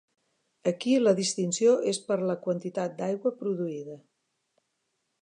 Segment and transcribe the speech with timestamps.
[0.71, 4.03] Aquí la distinció és per la quantitat d'aigua produïda.